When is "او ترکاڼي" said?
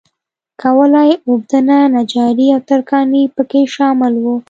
2.55-3.23